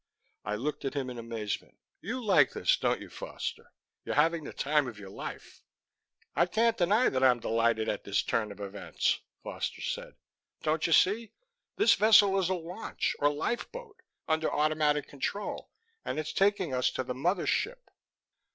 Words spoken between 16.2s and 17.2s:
taking us to the